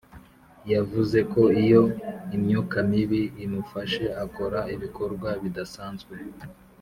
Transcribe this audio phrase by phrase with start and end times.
[0.73, 1.83] Yavuze ko iyo
[2.35, 6.13] imyuka mibi imufashe akora ibikorwa bidasanzwe